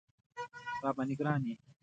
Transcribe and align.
راباندې 0.83 1.15
ګران 1.19 1.41
یې 1.49 1.55